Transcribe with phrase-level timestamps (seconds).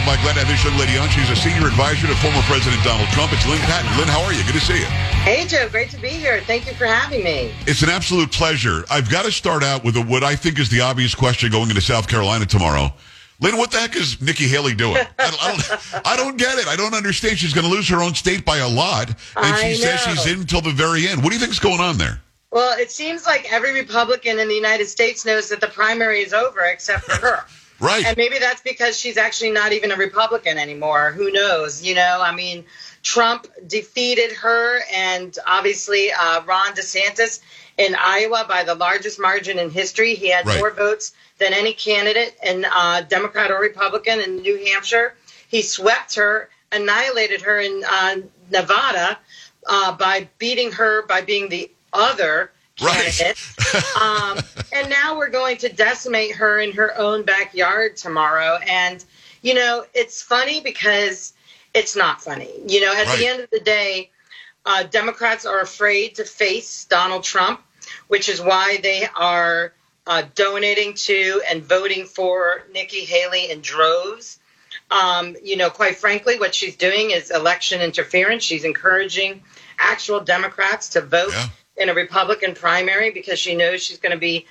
[0.00, 0.22] Amplify.
[0.22, 1.08] Glad to have this young lady on.
[1.10, 3.32] She's a senior advisor to former President Donald Trump.
[3.32, 3.90] It's Lynne Patton.
[3.98, 4.42] Lynne, how are you?
[4.44, 4.86] Good to see you.
[5.28, 5.68] Hey, Joe.
[5.68, 6.40] Great to be here.
[6.40, 7.52] Thank you for having me.
[7.66, 8.84] It's an absolute pleasure.
[8.90, 11.68] I've got to start out with a, what I think is the obvious question going
[11.68, 12.92] into South Carolina tomorrow.
[13.40, 14.96] Lynne, what the heck is Nikki Haley doing?
[15.18, 16.66] I don't, I don't, I don't get it.
[16.66, 17.38] I don't understand.
[17.38, 20.26] She's going to lose her own state by a lot, and I she says she's
[20.26, 21.22] in until the very end.
[21.22, 22.20] What do you think is going on there?
[22.52, 26.32] Well, it seems like every Republican in the United States knows that the primary is
[26.32, 27.44] over except for her.
[27.80, 28.04] Right.
[28.04, 31.12] And maybe that's because she's actually not even a Republican anymore.
[31.12, 31.82] Who knows?
[31.82, 32.64] You know, I mean,
[33.02, 37.40] Trump defeated her and obviously uh, Ron DeSantis
[37.78, 40.14] in Iowa by the largest margin in history.
[40.14, 40.58] He had Right.
[40.58, 45.14] more votes than any candidate in uh, Democrat or Republican in New Hampshire.
[45.48, 48.16] He swept her, annihilated her in uh,
[48.50, 49.18] Nevada
[49.66, 53.34] uh, by beating her by being the other Right.
[54.00, 54.38] um,
[54.72, 58.58] and now we're going to decimate her in her own backyard tomorrow.
[58.66, 59.04] And,
[59.42, 61.32] you know, it's funny because
[61.74, 62.50] it's not funny.
[62.66, 63.18] You know, at Right.
[63.18, 64.10] the end of the day,
[64.66, 67.60] uh, Democrats are afraid to face Donald Trump,
[68.08, 69.72] which is why they are
[70.06, 74.38] uh, donating to and voting for Nikki Haley in droves.
[74.90, 78.42] Um, you know, quite frankly, what she's doing is election interference.
[78.42, 79.42] She's encouraging
[79.78, 81.46] actual Democrats to vote Yeah.
[81.76, 84.46] In a Republican primary because she knows she's going to be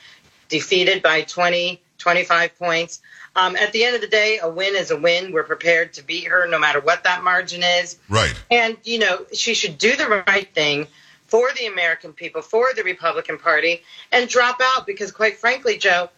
[0.48, 3.02] defeated by 20, 25 points.
[3.36, 5.32] Um, at the end of the day, a win is a win.
[5.32, 7.98] We're prepared to beat her no matter what that margin is.
[8.10, 8.34] Right.
[8.50, 10.88] And, you know, she should do the right thing
[11.28, 16.10] for the American people, for the Republican Party, and drop out because, quite frankly, Joe,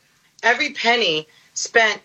[0.41, 2.01] every penny spent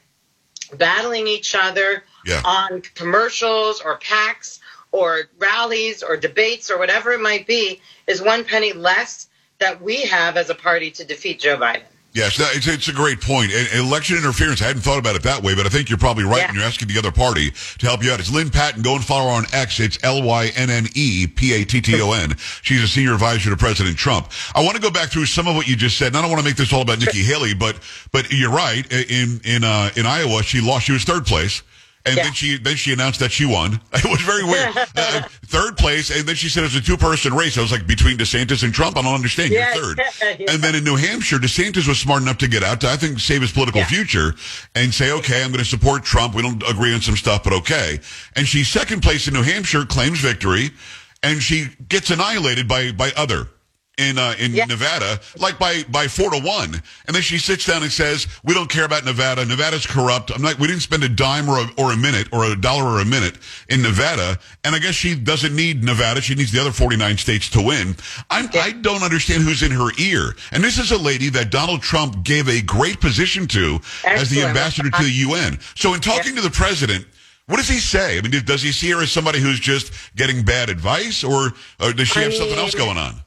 [0.75, 2.43] battling each other Yeah.
[2.45, 4.59] on commercials or PACs
[4.97, 10.03] or rallies or debates or whatever it might be is one penny less that we
[10.05, 11.83] have as a party to defeat Joe Biden.
[12.13, 13.53] Yes, it's, it's a great point.
[13.75, 16.39] Election interference, I hadn't thought about it that way, but I think you're probably right
[16.39, 16.47] Yeah.
[16.47, 18.21] when you're asking the other party to help you out.
[18.21, 18.81] It's Lynne Patton.
[18.83, 19.81] Go and follow her on X.
[19.81, 22.37] It's L-Y-N-N-E-P-A-T-T-O-N.
[22.63, 24.31] She's a senior advisor to President Trump.
[24.55, 26.07] I want to go back through some of what you just said.
[26.09, 27.79] And I don't want to make this all about Nikki Haley, but
[28.13, 28.91] but you're right.
[28.91, 30.87] In in uh, in Iowa, she lost.
[30.87, 31.63] She was third place.
[32.07, 32.23] And Yeah.
[32.25, 33.81] then she then she announced that she won.
[33.93, 34.75] It was very weird.
[34.97, 37.59] Uh, third place, and then she said it was a two person race.
[37.59, 38.97] I was like between DeSantis and Trump.
[38.97, 39.51] I don't understand.
[39.53, 40.01] You're third.
[40.39, 40.53] Yeah.
[40.53, 43.21] And then in New Hampshire, DeSantis was smart enough to get out to, I think,
[43.21, 43.87] save his political Yeah.
[43.89, 44.35] future
[44.75, 46.35] and say, okay, I'm going to support Trump.
[46.35, 48.01] We don't agree on some stuff, but okay.
[48.35, 50.71] And she's second place in New Hampshire, claims victory,
[51.23, 53.49] and she gets annihilated by, by other.
[53.99, 54.67] In uh, in Yeah.
[54.67, 58.53] Nevada, like by by four to one, and then she sits down and says, "We
[58.53, 59.43] don't care about Nevada.
[59.47, 60.31] Nevada's corrupt.
[60.31, 60.59] I'm not.
[60.59, 63.07] We didn't spend a dime or a, or a minute or a dollar or a
[63.07, 63.39] minute
[63.71, 66.21] in Nevada, and I guess she doesn't need Nevada.
[66.21, 67.97] She needs the other 49 states to win.
[68.29, 70.35] I'm, I don't understand who's in her ear.
[70.53, 74.43] And this is a lady that Donald Trump gave a great position to as the
[74.43, 75.59] ambassador to the UN.
[75.75, 77.07] So in talking to the president.
[77.49, 78.19] What does he say?
[78.19, 81.93] I mean, does he see her as somebody who's just getting bad advice, or, or
[81.93, 83.23] does she I have something else going on?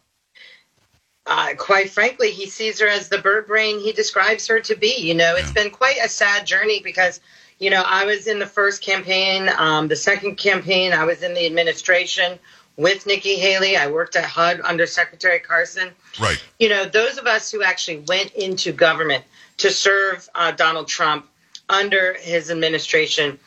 [1.29, 4.95] Uh, quite frankly, he sees her as the bird brain he describes her to be.
[4.97, 7.21] You know, it's been quite a sad journey because,
[7.59, 11.35] you know, I was in the first campaign, um, the second campaign, I was in
[11.35, 12.39] the administration
[12.77, 13.77] with Nikki Haley.
[13.77, 15.91] I worked at HUD under Secretary Carson.
[16.19, 16.43] Right.
[16.57, 19.23] You know, those of us who actually went into government
[19.57, 21.29] to serve uh, Donald Trump
[21.69, 23.37] under his administration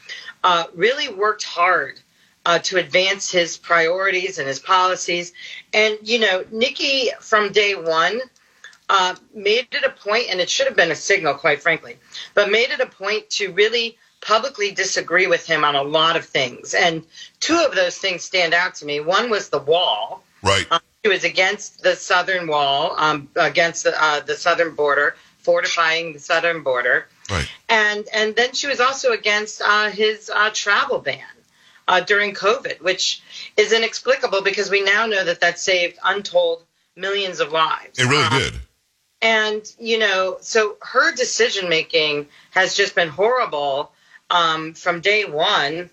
[0.45, 1.99] uh, really worked hard
[2.45, 5.33] uh, to advance his priorities and his policies.
[5.73, 8.21] And, you know, Nikki from day one
[8.89, 11.97] uh, made it a point, and it should have been a signal, quite frankly,
[12.35, 16.25] but made it a point to really publicly disagree with him on a lot of
[16.25, 16.75] things.
[16.75, 17.05] And
[17.41, 19.01] two of those things stand out to me.
[19.01, 20.23] One was the wall.
[20.43, 20.67] Right.
[20.71, 26.13] Um, she was against the southern wall, um, against the, uh, the southern border, fortifying
[26.13, 27.49] the southern border, Right.
[27.69, 31.25] and and then she was also against uh, his uh, travel ban
[31.89, 33.23] uh, during COVID, which
[33.57, 36.63] is inexplicable because we now know that that saved untold
[36.97, 37.99] millions of lives.
[37.99, 38.55] It really Uh, did.
[39.21, 43.93] and you know, so her decision making has just been horrible
[44.31, 45.91] um, from day one.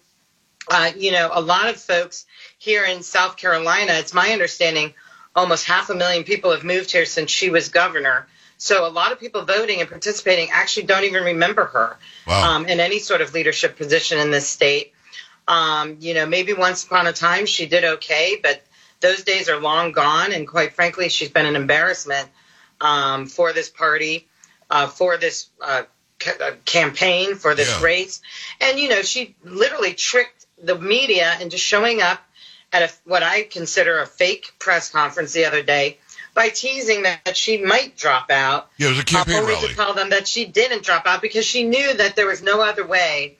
[0.69, 2.25] Uh, you know, a lot of folks
[2.59, 4.93] here in South Carolina, it's my understanding,
[5.35, 8.27] almost half a million people have moved here since she was governor.
[8.57, 11.97] So a lot of people voting and participating actually don't even remember her
[12.27, 12.51] Wow.
[12.57, 14.93] um, in any sort of leadership position in this state.
[15.49, 18.61] Um, you know, maybe once upon a time she did okay, but
[18.99, 20.31] those days are long gone.
[20.31, 22.29] And quite frankly, she's been an embarrassment
[22.79, 24.27] um, for this party,
[24.69, 25.83] uh, for this uh,
[26.19, 27.81] ca- uh, campaign, for this Yeah.
[27.83, 28.21] race.
[28.61, 32.21] And, you know, she literally tricked the media into showing up
[32.71, 35.97] at a, what I consider a fake press conference the other day
[36.35, 39.67] by teasing that she might drop out Yeah, it was a uh, only rally.
[39.69, 42.61] to tell them that she didn't drop out because she knew that there was no
[42.61, 43.38] other way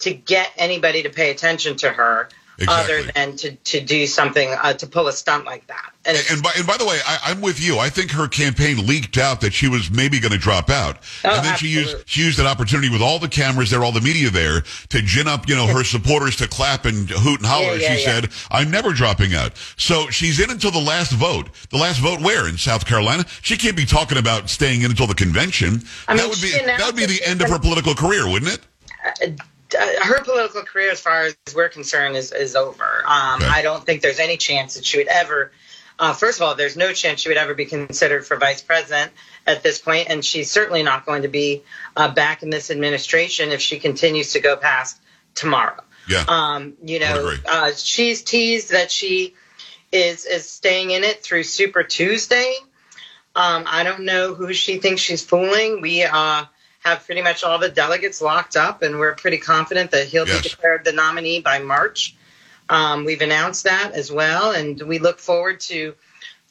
[0.00, 2.94] to get anybody to pay attention to her Exactly.
[2.98, 5.92] other than to, to do something uh, to pull a stunt like that.
[6.04, 7.78] And, And by, and by the way, I, I'm with you.
[7.78, 11.34] I think her campaign leaked out that she was maybe going to drop out, Oh,
[11.34, 14.02] and then she used she used that opportunity with all the cameras there, all the
[14.02, 14.60] media there,
[14.90, 17.76] to gin up, you know, her supporters to clap and hoot and holler.
[17.76, 18.20] Yeah, yeah, she yeah.
[18.20, 21.48] said, "I'm never dropping out." So she's in until the last vote.
[21.70, 23.24] The last vote where in South Carolina?
[23.40, 25.80] She can't be talking about staying in until the convention.
[26.06, 28.52] I mean, that would be that would be the end of her political career, wouldn't
[28.52, 29.40] it?
[29.74, 33.02] Uh, her political career, as far as we're concerned, is, is over.
[33.06, 33.46] Um, Okay.
[33.46, 35.52] I don't think there's any chance that she would ever.
[35.98, 39.12] Uh, first of all, there's no chance she would ever be considered for vice president
[39.46, 41.62] at this point, and she's certainly not going to be
[41.96, 45.00] uh, back in this administration if she continues to go past
[45.34, 45.82] tomorrow.
[46.08, 46.24] Yeah.
[46.26, 49.34] Um, you know, uh, she's teased that she
[49.92, 52.54] is is staying in it through Super Tuesday.
[53.36, 55.80] Um, I don't know who she thinks she's fooling.
[55.80, 56.44] We uh,
[56.80, 60.42] have pretty much all the delegates locked up, and we're pretty confident that he'll Yes.
[60.42, 62.14] be declared the nominee by March.
[62.68, 65.94] Um, we've announced that as well, and we look forward to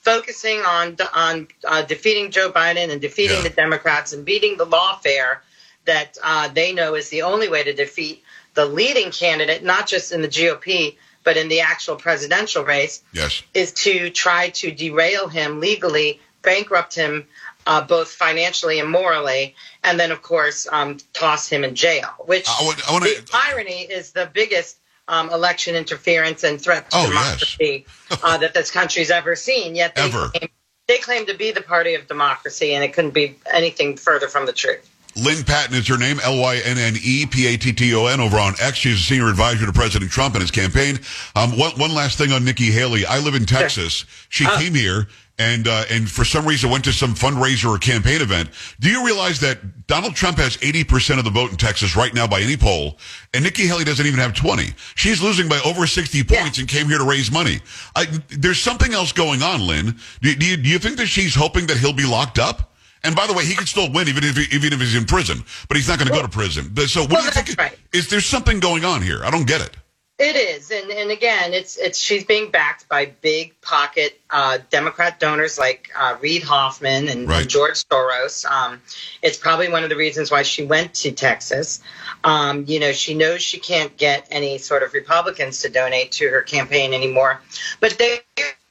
[0.01, 3.43] focusing on on uh, defeating Joe Biden and defeating Yeah.
[3.43, 5.39] the Democrats and beating the lawfare
[5.85, 8.23] that uh, they know is the only way to defeat
[8.53, 13.41] the leading candidate, not just in the GOP, but in the actual presidential race Yes.
[13.53, 17.27] is to try to derail him legally, bankrupt him
[17.69, 22.09] uh, both financially and morally, and then, of course, um, toss him in jail.
[22.25, 24.77] Which I want- I wanna- the irony is the biggest
[25.07, 27.09] um, election interference and threat to Oh, yes.
[27.09, 27.85] democracy
[28.23, 29.75] uh, that this country's ever seen.
[29.75, 30.29] Yet they Ever.
[30.29, 30.49] claim,
[30.87, 34.45] they claim to be the party of democracy, and it couldn't be anything further from
[34.45, 34.87] the truth.
[35.15, 38.05] Lynne Patton is her name, L Y N N E P A T T O
[38.05, 38.77] N, over on X.
[38.77, 40.99] She's a senior advisor to President Trump and his campaign.
[41.35, 43.05] Um, one, one last thing on Nikki Haley.
[43.07, 44.05] I live in Texas.
[44.29, 44.55] She Oh.
[44.57, 45.07] came here
[45.39, 48.49] and uh, and for some reason went to some fundraiser or campaign event.
[48.79, 52.27] Do you realize that Donald Trump has 80% of the vote in Texas right now
[52.27, 52.99] by any poll,
[53.33, 54.73] and Nikki Haley doesn't even have 20?
[54.95, 56.23] She's losing by over 60 Yeah.
[56.41, 57.59] points and came here to raise money.
[57.95, 59.97] I, there's something else going on, Lynne.
[60.21, 62.75] Do, do, you, do you think that she's hoping that he'll be locked up?
[63.03, 65.05] And by the way, he could still win even if he, even if he's in
[65.05, 66.75] prison, but he's not going to go to prison.
[66.85, 67.57] So, what Well, do you think?
[67.57, 67.77] right.
[67.93, 69.23] Is there something going on here?
[69.23, 69.77] I don't get it.
[70.19, 75.17] It is, and and again, it's it's she's being backed by big pocket uh, Democrat
[75.17, 77.41] donors like uh, Reid Hoffman and, Right.
[77.41, 78.43] and George Soros.
[78.45, 78.81] Um,
[79.21, 81.79] it's probably one of the reasons why she went to Texas.
[82.25, 86.27] Um, you know, she knows she can't get any sort of Republicans to donate to
[86.29, 87.39] her campaign anymore,
[87.79, 88.19] but they're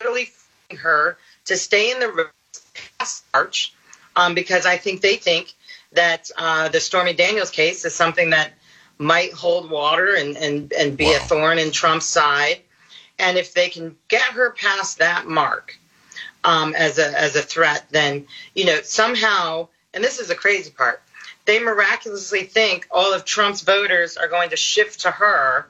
[0.04, 0.28] really
[0.78, 1.16] her
[1.46, 2.28] to stay in the
[2.98, 3.72] past March
[4.16, 5.54] um, because I think they think
[5.92, 8.52] that uh, the Stormy Daniels case is something that
[8.98, 12.60] might hold water and, and, and be a thorn in Trump's side.
[13.18, 15.76] And if they can get her past that mark
[16.44, 20.70] um, as a as a threat, then you know somehow, and this is the crazy
[20.70, 21.02] part,
[21.44, 25.66] they miraculously think all of Trump's voters are going to shift to her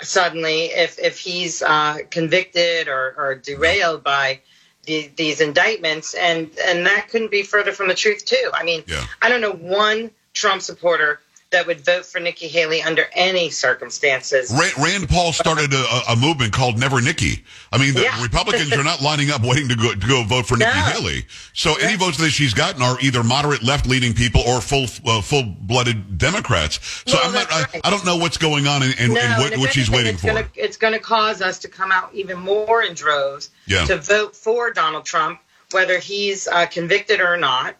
[0.00, 4.40] suddenly if if he's uh, convicted or, or derailed by
[4.84, 8.50] the, these indictments, and and that couldn't be further from the truth too.
[8.54, 9.04] I mean, Yeah.
[9.20, 11.20] I don't know one Trump supporter
[11.50, 14.50] that would vote for Nikki Haley under any circumstances.
[14.58, 17.42] Rand, Rand Paul started a, a movement called Never Nikki.
[17.72, 18.22] I mean, the Yeah.
[18.22, 20.84] Republicans are not lining up waiting to go to go vote for Nikki No.
[20.84, 21.26] Haley.
[21.54, 25.22] So any votes that she's gotten are either moderate left leaning people or full uh,
[25.22, 26.80] full blooded Democrats.
[27.06, 27.48] So Well, I'm not.
[27.48, 27.80] that's I.
[27.82, 30.14] I don't know what's going on and, and, No, and what, and what she's waiting
[30.14, 30.28] it's for.
[30.28, 33.86] Gonna, it's going to cause us to come out even more in droves Yeah.
[33.86, 37.74] to vote for Donald Trump, whether he's uh, convicted or not.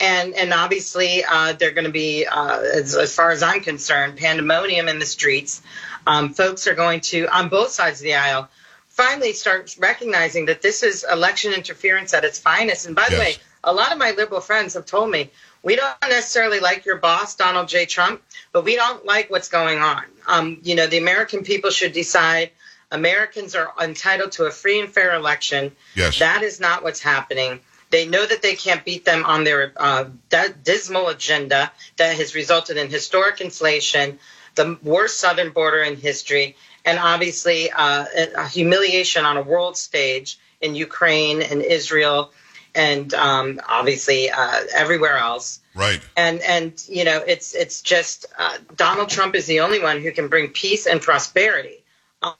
[0.00, 4.16] And and obviously uh, they're going to be, uh, as, as far as I'm concerned,
[4.16, 5.60] pandemonium in the streets.
[6.06, 8.48] Um, folks are going to, on both sides of the aisle,
[8.88, 12.86] finally start recognizing that this is election interference at its finest.
[12.86, 15.30] And by the way, a lot of my liberal friends have told me
[15.62, 17.84] we don't necessarily like your boss, Donald J.
[17.84, 20.04] Trump, but we don't like what's going on.
[20.26, 22.50] Um, you know, the American people should decide.
[22.90, 25.76] Americans are entitled to a free and fair election.
[25.94, 26.18] Yes.
[26.18, 27.60] That is not what's happening.
[27.90, 32.34] They know that they can't beat them on their uh, di- dismal agenda that has
[32.34, 34.18] resulted in historic inflation,
[34.54, 38.04] the worst southern border in history, and obviously uh,
[38.36, 42.32] a humiliation on a world stage in Ukraine and Israel,
[42.74, 45.60] and um, obviously uh, everywhere else.
[45.74, 46.00] right.
[46.16, 50.12] And and you know it's it's just uh, Donald Trump is the only one who
[50.12, 51.82] can bring peace and prosperity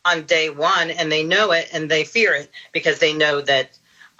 [0.04, 3.70] on day one, and they know it and they fear it because they know that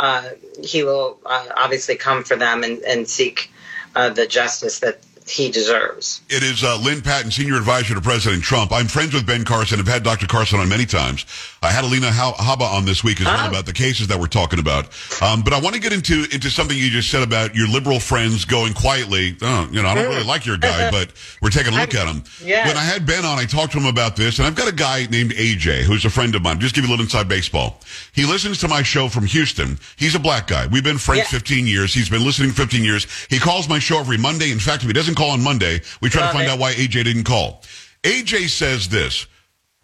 [0.01, 0.31] uh,
[0.65, 3.51] he will uh, obviously come for them and, and seek
[3.95, 6.21] uh, the justice that he deserves.
[6.29, 8.73] It is uh, Lynne Patton, senior advisor to President Trump.
[8.73, 9.79] I'm friends with Ben Carson.
[9.79, 10.27] I've had Dr.
[10.27, 11.25] Carson on many times.
[11.63, 13.49] I had Alina Habba on this week as well Oh.
[13.49, 14.87] about the cases that we're talking about.
[15.23, 18.01] Um, but I want to get into into something you just said about your liberal
[18.01, 19.37] friends going quietly.
[19.43, 22.07] Oh, you know, I don't really like your guy, but we're taking a look at
[22.09, 22.25] him.
[22.45, 22.67] Yes.
[22.67, 24.75] When I had Ben on, I talked to him about this, and I've got a
[24.75, 26.59] guy named AJ who's a friend of mine.
[26.61, 27.81] Just give you a little inside baseball.
[28.13, 29.79] He listens to my show from Houston.
[29.97, 30.67] He's a black guy.
[30.67, 31.39] We've been friends Yeah.
[31.39, 31.95] 15 years.
[31.95, 33.07] He's been listening 15 years.
[33.29, 34.51] He calls my show every Monday.
[34.51, 36.51] In fact, if he doesn't call on Monday, we try to find it.
[36.51, 37.63] out why AJ didn't call.
[38.03, 39.27] AJ says this,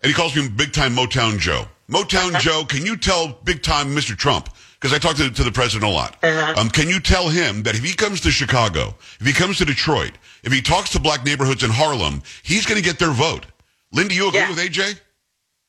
[0.02, 1.66] and he calls me Big Time Motown Joe.
[1.90, 2.38] Motown Uh-huh.
[2.40, 4.16] Joe, can you tell Big Time Mr.
[4.16, 4.48] Trump?
[4.80, 6.16] Because I talked to, to the president a lot.
[6.22, 6.54] Uh-huh.
[6.60, 9.64] Um, can you tell him that if he comes to Chicago, if he comes to
[9.64, 13.46] Detroit, if he talks to black neighborhoods in Harlem, he's going to get their vote?
[13.92, 14.48] Lynne, do you agree Yeah.
[14.50, 14.98] with AJ?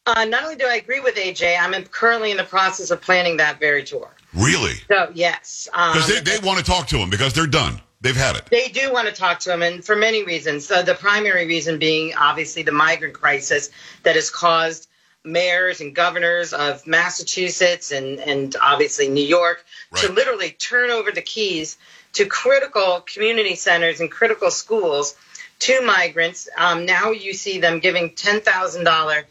[0.05, 3.37] Uh, not only do I agree with AJ, I'm currently in the process of planning
[3.37, 4.09] that very tour.
[4.33, 4.73] Really?
[4.89, 7.81] So yes, um, Because they, they want to talk to him because they're done.
[7.99, 8.45] They've had it.
[8.45, 10.69] They do want to talk to him, and for many reasons.
[10.69, 13.69] Uh, the primary reason being obviously the migrant crisis
[14.03, 14.87] that has caused
[15.23, 21.21] mayors and governors of Massachusetts and, and obviously New York to literally turn over the
[21.21, 21.77] keys
[22.13, 25.15] to critical community centers and critical schools
[25.59, 26.47] to migrants.
[26.57, 29.23] Um, now you see them giving $10,000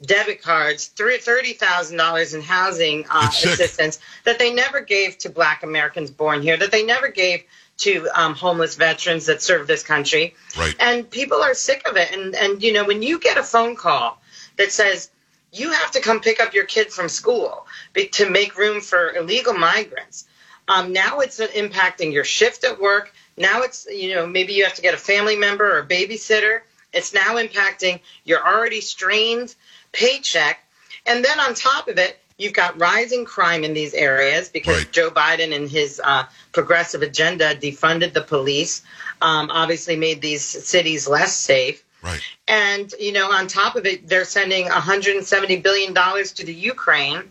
[0.00, 6.42] debit cards, $30,000 in housing uh, assistance that they never gave to black Americans born
[6.42, 7.44] here, that they never gave
[7.82, 10.34] to um, homeless veterans that serve this country.
[10.58, 10.74] Right.
[10.80, 12.12] And people are sick of it.
[12.12, 14.20] And, and, you know, when you get a phone call
[14.56, 15.10] that says,
[15.52, 17.66] you have to come pick up your kid from school
[18.12, 20.26] to make room for illegal migrants.
[20.68, 23.12] Um, now it's uh, impacting your shift at work.
[23.36, 26.60] Now it's, you know, maybe you have to get a family member or a babysitter.
[26.92, 29.54] It's now impacting your already strained
[29.92, 30.60] paycheck.
[31.04, 34.92] And then on top of it, you've got rising crime in these areas because Right.
[34.92, 38.82] Joe Biden and his uh, progressive agenda defunded the police,
[39.20, 41.84] um, obviously made these cities less safe.
[42.02, 42.20] Right.
[42.48, 47.22] And, you know, on top of it, they're sending $170 billion to the Ukraine,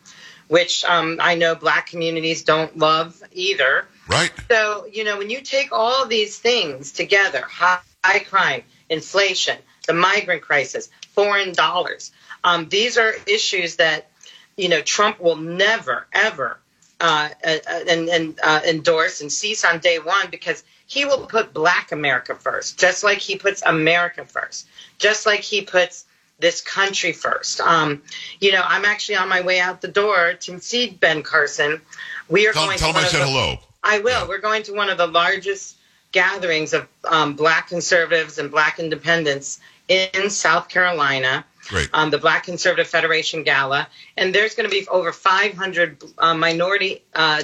[0.48, 3.86] which um, I know black communities don't love either.
[4.08, 4.32] Right.
[4.50, 9.94] So, you know, when you take all these things together high, high crime, inflation, the
[9.94, 12.12] migrant crisis, foreign dollars
[12.44, 14.10] um, these are issues that,
[14.58, 16.58] you know, Trump will never, ever
[17.00, 21.54] uh, uh, and, and, uh, endorse and cease on day one because he will put
[21.54, 24.68] black America first, just like he puts America first,
[25.00, 26.06] just like he puts
[26.40, 27.62] this country first.
[27.62, 28.02] Um,
[28.40, 31.82] you know, I'm actually on my way out the door to see Ben Carson.
[32.30, 33.58] We are Tell, going tell to him I said the- hello.
[33.84, 34.12] I will.
[34.12, 34.28] Yeah.
[34.28, 35.76] We're going to one of the largest
[36.12, 41.46] gatherings of um, black conservatives and black independents in South Carolina.
[41.94, 43.88] Um, the Black Conservative Federation Gala,
[44.18, 47.44] and there's going to be over 500 uh, minority uh,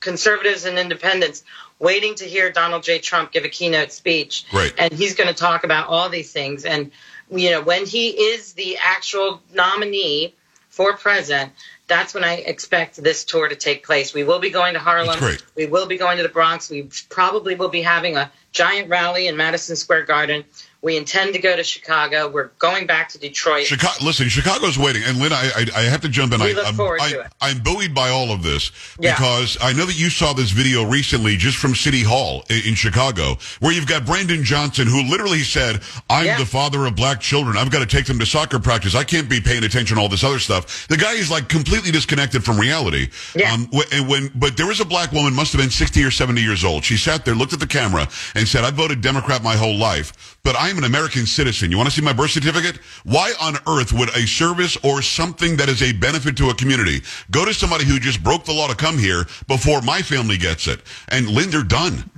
[0.00, 1.44] conservatives and independents
[1.78, 2.98] waiting to hear Donald J.
[2.98, 4.44] Trump give a keynote speech.
[4.78, 6.64] And he's going to talk about all these things.
[6.64, 6.90] And
[7.30, 10.34] you know, when he is the actual nominee
[10.70, 11.52] for president,
[11.86, 14.12] that's when I expect this tour to take place.
[14.12, 15.18] We will be going to Harlem.
[15.56, 16.70] We will be going to the Bronx.
[16.70, 20.44] We probably will be having a giant rally in Madison Square Garden.
[20.80, 22.28] We intend to go to Chicago.
[22.28, 23.66] We're going back to Detroit.
[23.66, 26.40] Chicago, listen, Chicago's waiting, and Lynne, I, I, I have to jump in.
[26.40, 27.32] We I, look I'm, forward I, to it.
[27.40, 28.70] I'm buoyed by all of this
[29.00, 29.14] Yeah.
[29.14, 32.74] because I know that you saw this video recently just from City Hall in, in
[32.76, 36.38] Chicago, where you've got Brandon Johnson, who literally said, "I'm Yeah.
[36.38, 37.56] the father of black children.
[37.56, 38.94] I've got to take them to soccer practice.
[38.94, 41.90] I can't be paying attention to all this other stuff." The guy is like completely
[41.90, 43.08] disconnected from reality.
[43.34, 43.52] Yeah.
[43.52, 46.40] Um, and when, but there was a black woman, must have been 60 or 70
[46.40, 46.84] years old.
[46.84, 48.06] She sat there, looked at the camera,
[48.36, 51.70] and said, "I voted Democrat my whole life, but I am an American citizen.
[51.70, 52.76] You want to see my birth certificate?
[53.04, 57.02] Why on earth would a service or something that is a benefit to a community
[57.30, 60.66] go to somebody who just broke the law to come here before my family gets
[60.66, 62.10] it?" And Lynne, they're done.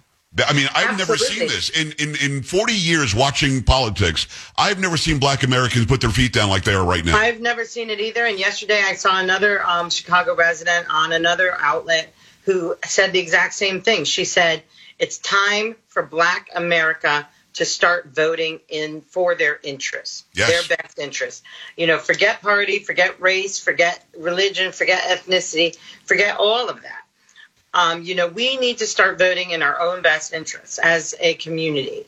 [0.47, 4.29] I mean, I've never seen this in, in in 40 years watching politics.
[4.57, 7.17] I've never seen black Americans put their feet down like they are right now.
[7.17, 8.25] I've never seen it either.
[8.25, 12.15] And yesterday I saw another um, Chicago resident on another outlet
[12.45, 14.05] who said the exact same thing.
[14.05, 14.63] She said,
[15.01, 17.29] it's time for black America
[17.61, 20.49] to start voting in for their interests, Yes.
[20.49, 21.43] their best interests.
[21.77, 25.77] You know, forget party, forget race, forget religion, forget ethnicity,
[26.07, 27.03] forget all of that.
[27.73, 31.35] Um, you know, we need to start voting in our own best interests as a
[31.35, 32.05] community.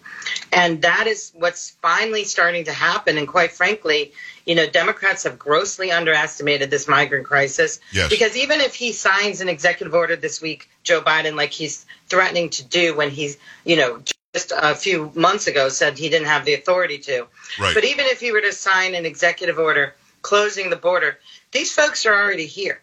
[0.50, 3.16] And that is what's finally starting to happen.
[3.18, 4.12] And quite frankly,
[4.44, 7.78] you know, Democrats have grossly underestimated this migrant crisis.
[7.92, 8.08] Yes.
[8.10, 12.48] Because even if he signs an executive order this week, Joe Biden, like he's threatening
[12.50, 14.02] to do when he's, you know,
[14.34, 17.26] just a few months ago said he didn't have the authority to.
[17.60, 17.74] Right.
[17.74, 21.18] But even if he were to sign an executive order closing the border,
[21.50, 22.80] these folks are already here.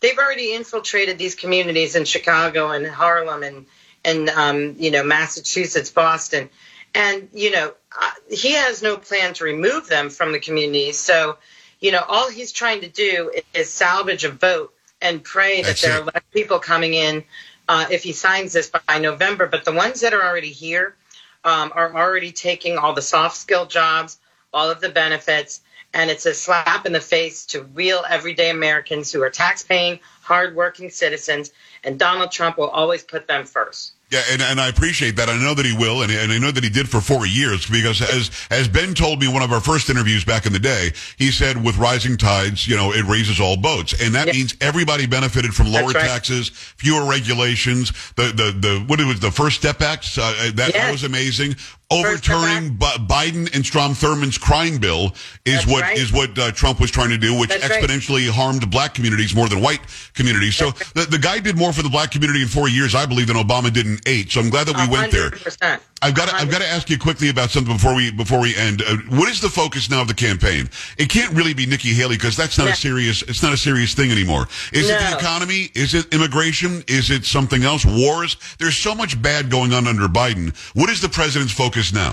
[0.00, 3.66] They've already infiltrated these communities in Chicago and Harlem and
[4.04, 6.48] and um, you know Massachusetts, Boston,
[6.94, 10.92] And, you know, uh, he has no plan to remove them from the community.
[10.92, 11.38] So,
[11.80, 15.86] you know, all he's trying to do is salvage a vote and pray That's that
[15.86, 16.02] there it.
[16.02, 17.24] are less people coming in
[17.70, 19.46] uh, if he signs this by November.
[19.46, 20.96] But the ones that are already here
[21.44, 24.18] um, are already taking all the soft skill jobs,
[24.52, 25.60] all of the benefits,
[25.94, 30.90] and it's a slap in the face to real everyday Americans who are tax-paying, hard-working
[30.90, 31.52] citizens.
[31.84, 33.92] And Donald Trump will always put them first.
[34.10, 35.28] Yeah, and, and I appreciate that.
[35.28, 37.64] I know that he will, and, and I know that he did for four years
[37.70, 40.90] because as as Ben told me one of our first interviews back in the day,
[41.16, 44.32] he said with rising tides, you know, it raises all boats, and that Yeah.
[44.32, 45.94] means everybody benefited from lower right.
[45.94, 47.92] taxes, fewer regulations.
[48.16, 51.54] The the the what it was the First Step Act uh, that, that was amazing.
[51.92, 55.06] Overturning Biden and Strom Thurmond's crime bill
[55.44, 55.98] is That's what right.
[55.98, 57.82] is what uh, Trump was trying to do, which That's right.
[57.82, 59.80] exponentially harmed black communities more than white
[60.14, 60.54] communities.
[60.54, 63.26] So the, the guy did more for the black community in four years, I believe,
[63.26, 64.30] than Obama did in eight.
[64.30, 65.30] So I'm glad that we went there.
[66.02, 66.08] 100%.
[66.08, 68.56] I've got to, I've got to ask you quickly about something before we before we
[68.56, 68.82] end.
[68.82, 70.68] Uh, what is the focus now of the campaign?
[70.98, 72.70] It can't really be Nikki Haley because that's not No.
[72.72, 74.48] a serious it's not a serious thing anymore.
[74.72, 75.70] Is it the economy?
[75.74, 76.82] Is it immigration?
[76.88, 77.84] Is it something else?
[77.84, 78.36] Wars?
[78.58, 80.56] There's so much bad going on under Biden.
[80.74, 82.12] What is the president's focus now?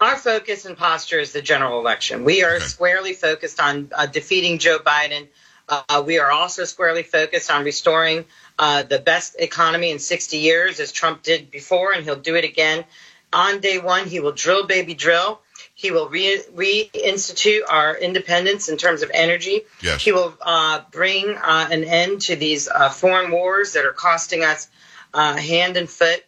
[0.00, 2.24] Our focus and posture is the general election.
[2.24, 2.64] We are Okay.
[2.66, 5.28] squarely focused on uh, defeating Joe Biden.
[5.68, 8.24] Uh, we are also squarely focused on restoring
[8.58, 12.44] uh, the best economy in 60 years, as Trump did before, and he'll do it
[12.44, 12.84] again.
[13.32, 15.40] On day one, he will drill, baby, drill.
[15.74, 19.62] He will re- reinstitute our independence in terms of energy.
[19.82, 20.02] Yes.
[20.02, 24.42] He will uh, bring uh, an end to these uh, foreign wars that are costing
[24.42, 24.68] us
[25.12, 26.24] uh, hand and foot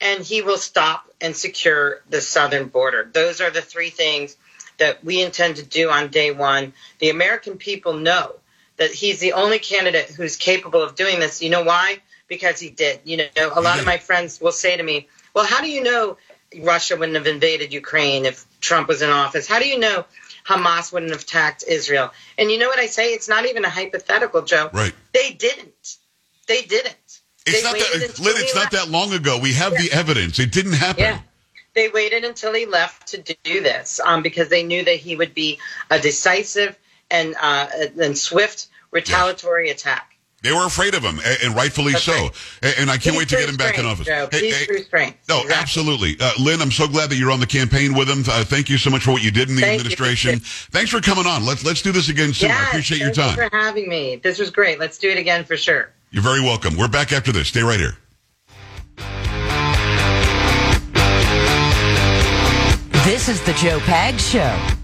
[0.00, 3.08] and he will stop and secure the southern border.
[3.12, 4.36] Those are the three things
[4.78, 6.72] that we intend to do on day one.
[7.00, 8.36] The American people know
[8.76, 11.42] that he's the only candidate who's capable of doing this.
[11.42, 11.98] You know why?
[12.28, 13.00] Because he did.
[13.04, 15.82] You know, a lot of my friends will say to me, well, how do you
[15.82, 16.16] know
[16.62, 19.46] Russia wouldn't have invaded Ukraine if Trump was in office?
[19.46, 20.04] How do you know
[20.46, 22.12] Hamas wouldn't have attacked Israel?
[22.38, 23.12] And you know what I say?
[23.12, 24.70] It's not even a hypothetical, Joe.
[24.72, 24.94] Right.
[25.12, 25.96] They didn't.
[26.46, 26.96] They didn't.
[27.46, 29.38] It's They not that Lynne, it's not that long ago.
[29.38, 30.38] We have the evidence.
[30.38, 31.02] It didn't happen.
[31.02, 31.20] Yeah.
[31.74, 35.34] They waited until he left to do this um, because they knew that he would
[35.34, 35.58] be
[35.90, 36.76] a decisive
[37.10, 37.68] and uh,
[38.00, 40.07] and swift retaliatory attack.
[40.40, 42.12] They were afraid of him, and, and rightfully That's so.
[42.12, 42.30] right.
[42.62, 44.06] And, and I can't Peace wait to get through him back in office.
[44.06, 44.28] Joe.
[44.30, 45.18] Hey, hey, strength.
[45.28, 45.54] No, Exactly.
[45.60, 46.16] absolutely.
[46.20, 48.20] Uh, Lynne, I'm so glad that you're on the campaign with him.
[48.20, 49.78] Uh, thank you so much for what you did in the Thank you.
[49.80, 50.38] administration.
[50.70, 51.44] Thanks for coming on.
[51.44, 52.50] Let's let's do this again soon.
[52.50, 53.44] Yes, I appreciate your thank time.
[53.44, 54.16] you for having me.
[54.16, 54.78] This was great.
[54.78, 55.90] Let's do it again for sure.
[56.12, 56.76] You're very welcome.
[56.76, 57.48] We're back after this.
[57.48, 57.96] Stay right here.
[63.04, 64.77] This is the Joe Pag Show.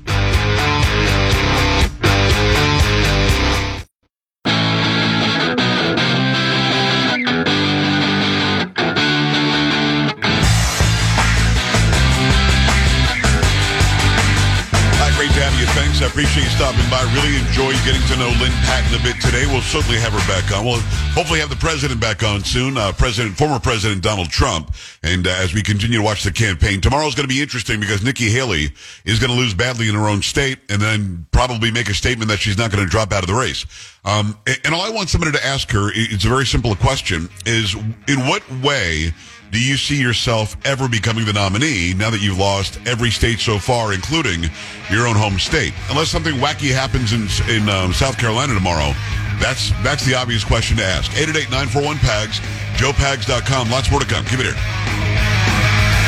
[16.03, 17.03] I appreciate you stopping by.
[17.15, 19.47] Really enjoyed getting to know Lynne Patton a bit today.
[19.47, 20.65] We'll certainly have her back on.
[20.65, 20.81] We'll
[21.15, 22.77] hopefully have the president back on soon.
[22.77, 24.75] Uh, President, former President Donald Trump.
[25.03, 28.03] And uh, as we continue to watch the campaign, tomorrow's going to be interesting because
[28.03, 28.71] Nikki Haley
[29.05, 32.29] is going to lose badly in her own state and then probably make a statement
[32.29, 33.65] that she's not going to drop out of the race.
[34.05, 37.75] Um, and all I want somebody to ask her, it's a very simple question, is
[38.09, 39.13] in what way
[39.55, 43.57] do you see yourself ever becoming the nominee now that you've lost every state so
[43.57, 44.51] far, including
[44.91, 45.73] your own home state?
[45.91, 48.93] Unless something wacky happens in in um, South Carolina tomorrow,
[49.39, 51.09] that's that's the obvious question to ask.
[51.13, 52.41] 888-941-PAGS,
[52.75, 53.71] joepags.com.
[53.71, 54.25] Lots more to come.
[54.25, 54.59] Keep it here.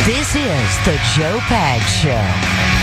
[0.04, 2.75] This is the Joe Pag Show.